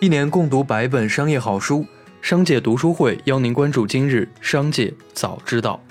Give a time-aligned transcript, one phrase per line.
[0.00, 1.84] 一年共读百本商业好书，
[2.22, 5.82] 商界读书会邀您关注今日商界早知道。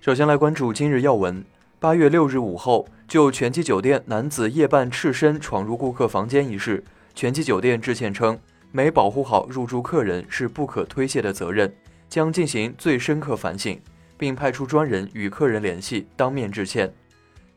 [0.00, 1.44] 首先来关注今日要闻。
[1.80, 6.84] 八月六日午后，就全季酒店男子夜半赤身闯入顾客房间一事，
[7.16, 8.38] 全季酒店致歉称，
[8.70, 11.74] 没保护好入住客人是不可推卸的责任，
[12.08, 13.76] 将进行最深刻反省，
[14.16, 16.94] 并派出专人与客人联系，当面致歉。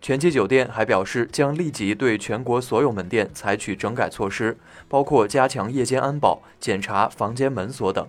[0.02, 8.08] 全季酒店还表示，将立即对全国所有门店采取整改措施，包括加强夜间安保、检查房间门锁等。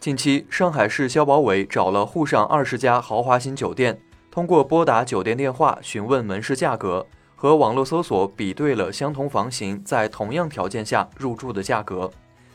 [0.00, 4.00] 近期，上海市消保委找了沪上二十家豪华型酒店，
[4.30, 12.10] 通过拨打酒店电话询问门市价格，和网络搜索比对了相同房型在同样条件下入住的价格，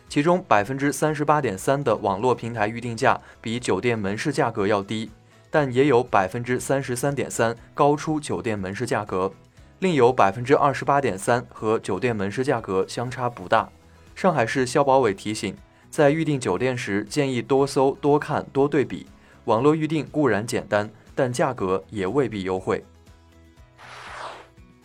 [0.08, 5.11] 其中百分之三十八点三的网络平台预订价比酒店门市价格要低。
[5.52, 9.31] 但也有百分之三十三点三高出酒店门市价格，
[9.80, 13.70] 另有百分之二十八点三和酒店门市价格相差不大。
[14.16, 15.55] 上海市消保委提醒，
[15.89, 19.08] 在预订酒店时建议多搜、多看、多对比。
[19.45, 22.83] 网络预订固然简单，但价格也未必优惠。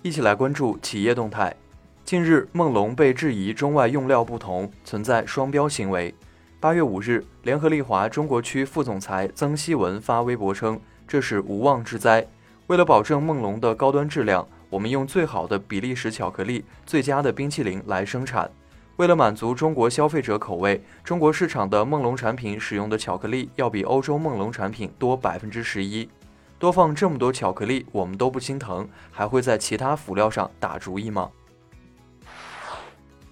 [0.00, 1.54] 一起来关注企业动态。
[2.04, 6.14] 近日，梦龙被质疑中外用料不同，存在双标行为。
[6.64, 12.26] 八月五日，联合利华中国区副总裁曾希文发微博称：“这是无妄之灾。
[12.68, 18.50] 为了保证梦龙的高端质量，我们用最好的比利时巧克力、最佳的冰淇淋来生产。
[18.96, 26.08] 为了满足中国消费者口味，中国市场的梦龙产品使用的巧克力要比欧洲梦龙产品多百分之十一。
[26.58, 31.28] 多放这么多巧克力，我们都不心疼，还会在其他辅料上打主意吗？”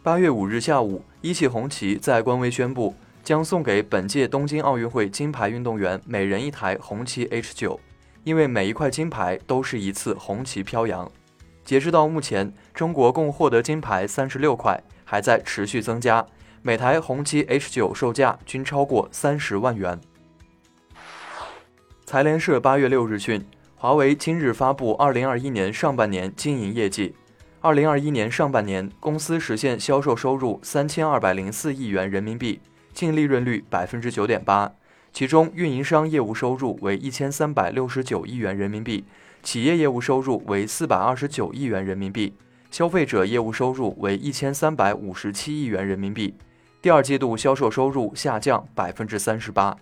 [0.05, 2.95] 八月五日下午，一汽红旗在官微宣布。
[3.23, 7.79] 将送给本届东京奥运会金牌运动员每人一台红旗 H 九，
[8.25, 11.11] 因为每一块金牌都是一次红旗飘扬。
[11.65, 16.27] 截至到目前，中国共获得金牌三十六块，还在持续增加。
[16.61, 20.01] 每台红旗 H 九售价均超过三十万元。
[22.05, 23.45] 财联社八月六日讯，
[23.77, 27.15] 华为今日发布二零二一年上半年经营业绩。
[27.61, 32.61] 二零二一年上半年，公司实现销售收入三千二百零四亿元人民币。
[32.93, 34.73] 净利润率百分之九点八，
[35.13, 39.05] 其中运营商业务收入为一千三百六十九亿元人民币，
[39.43, 42.35] 企业业务收入为四百二十九亿元人民币，
[42.71, 46.35] 消费者业务收入为一千三百五十七亿元人民币。
[46.81, 49.77] 第二季度销售收入下降百分之三十八。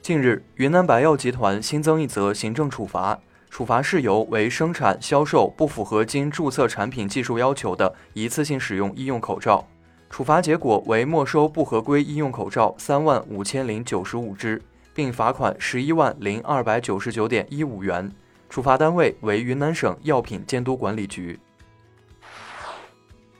[0.00, 3.18] 近日，云南白药集团新增一则行政处罚，
[3.50, 9.66] 处罚事由为生产销售不符合经注册产品技术要求的一次性使用医用口罩。
[10.12, 14.60] 处罚结果为没收不合规医用口罩三万五千零九十五只，
[14.92, 18.12] 并罚款十一万零二百九十九点一五元。
[18.50, 21.40] 处罚单位为云南省药品监督管理局。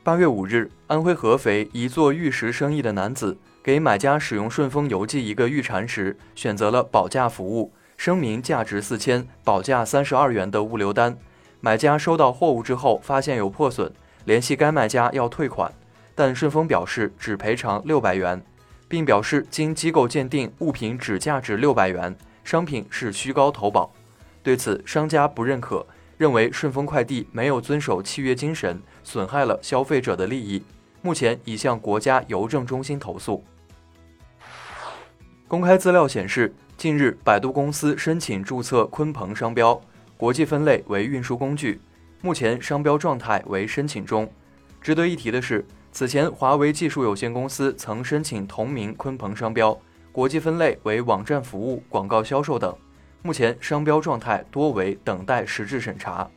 [0.03, 11.19] 八月五日，安徽合肥一做玉石生意的男子给买家使用顺丰邮寄一个玉蝉时，选择了保价服务，声明价值四千、保价三十二元的物流单。
[11.61, 13.93] 买家收到货物之后，发现有破损，
[14.25, 15.71] 联系该卖家要退款。
[16.15, 18.43] 但顺丰表示只赔偿六百元，
[18.87, 22.15] 并表示经机构鉴定，物品只价值六百元，
[22.45, 23.91] 商品是虚高投保。
[24.43, 25.87] 对此，商家不认可，
[26.19, 30.63] 认为顺丰快递没有遵守契约精神，损害了消费者的利益。
[31.01, 33.43] 目前已向国家邮政中心投诉。
[35.49, 39.81] 公开资料显示，近日百度公司申请注册鲲鹏商标，
[40.17, 41.81] 国际分类为运输工具，
[42.21, 44.31] 目前商标状态为申请中。
[44.83, 45.65] 值得一提的是。
[45.93, 49.79] 此前，华为技术有限公司曾申请同名鲲鹏商标，
[50.11, 52.75] 国际分类为网站服务、广告销售等。
[53.21, 56.29] 目前商标状态多为等待实质审查。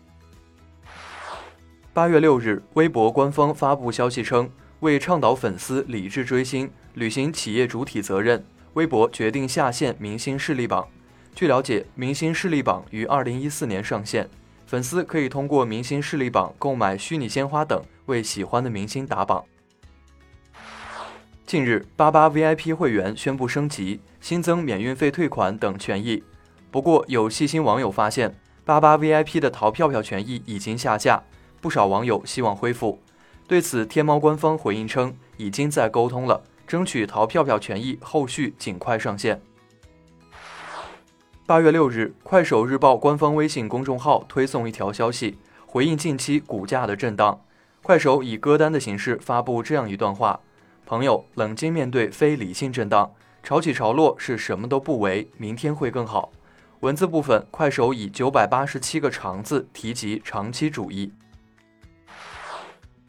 [1.93, 4.51] 八月六日，微博官方发布消息称，
[4.81, 10.85] 为倡导粉丝理智追星、履行企业主体责任，微博决定下线明星势力榜。
[11.33, 14.29] 据了解，明星势力榜于二零一四年上线。
[14.65, 19.45] 粉丝可以通过明星势力榜购买虚拟鲜花等，为喜欢的明星打榜。
[21.45, 26.23] 近日，八八 VIP 会员宣布升级，新增免运费退款等权益。
[26.71, 28.35] 不过，有细心网友发现，
[28.65, 31.21] 八八 VIP 的淘票票权益已经下架，
[31.61, 32.99] 不少网友希望恢复。
[33.47, 39.39] 对此，天猫官方回应称，已经在沟通了，争取淘票票权益后续尽快上线。
[41.47, 45.37] 八月六日，快手日报官方微信公众号推送一条消息，
[45.67, 47.39] 回应近期股价的震荡。
[47.83, 50.39] 快手以歌单的形式发布这样一段话：
[50.87, 53.11] 朋友，冷静面对非理性震荡，
[53.43, 56.31] 潮起潮落是什么都不为，明天会更好。
[56.79, 61.13] 文字部分，快手以九百八十七个长字提及长期主义。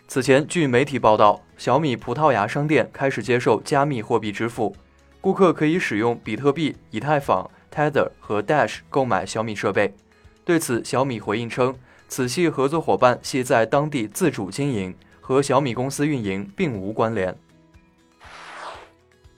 [0.06, 4.76] 此前，据媒体报道，小米葡萄牙商店开始接受加密货币支付，
[5.22, 9.94] 顾客可以使用比特币、以太坊、Tether 和 Dash 购买小米设备。
[10.44, 11.74] 对此，小米回应称，
[12.08, 17.36] 此系合作伙伴系在当地自主经营，和小米公司运营并无关联。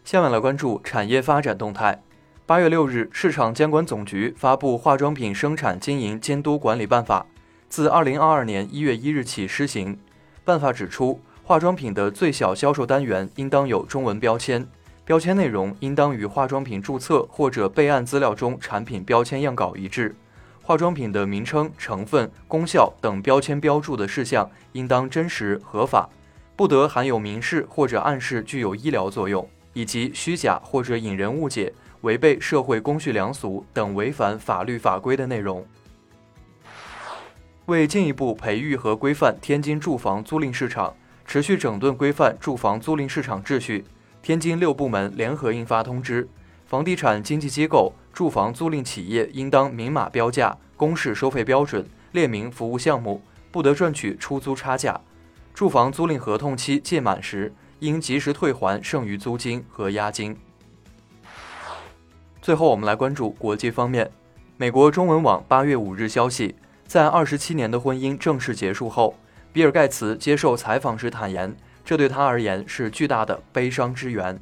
[0.04, 2.02] 下面来关注产业发展动态。
[2.46, 7.26] 八月六日，市场监管总局发布《化妆品生产经营监督管理办法》，
[7.68, 9.98] 自二零二二年一月一日起施行。
[10.44, 14.66] 办法指出，化妆品的最小销售单元应当有中文标签，
[15.08, 20.14] 标签内容应当与化妆品注册或者备案资料中产品标签样稿一致。
[20.62, 26.06] 化妆品的名称、成分、功效等标签标注的事项应当真实合法，
[26.54, 31.72] 不得含有明示或者暗示具有医疗作用，以及虚假或者引人误解、
[32.02, 35.66] 违背社会公序良俗等违反法律法规的内容。
[37.64, 40.94] 为进一步培育和规范天津住房租赁市场，
[41.24, 43.86] 持续整顿规范住房租赁市场秩序，
[44.22, 46.28] 天津六部门联合印发通知：
[46.66, 55.00] 房地产经纪机构、住房租赁企业应当明码标价、公示收费标准，列明服务项目，不得赚取出租差价。
[55.54, 60.36] 住房租赁合同期届满时，应及时退还剩余租金和押金。
[62.42, 64.10] 最后，我们来关注国际方面，
[64.56, 66.54] 美国中文网八月五日消息。
[66.86, 69.14] 在二十七年的婚姻正式结束后，
[69.52, 71.54] 比尔·盖茨接受采访时坦言，
[71.88, 74.38] 这对他而言是巨大的悲伤之源。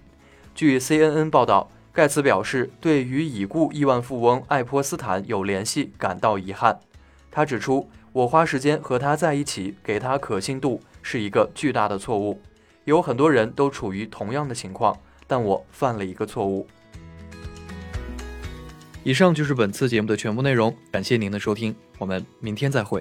[0.53, 6.81] 据 CNN 报道，盖茨表示对与已故亿万富翁爱泼斯坦有联系感到遗憾。
[7.31, 12.43] 他指出：“我花时间和他在一起，给他可信度，是一个巨大的错误。
[12.83, 14.99] 有很多人都处于同样的情况，
[15.29, 16.67] 但我犯了一个错误。”
[19.05, 23.01] 以上就是本次节目的全部内容，感谢您的收听，我们明天再会。